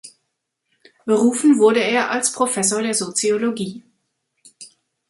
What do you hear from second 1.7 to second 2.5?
er als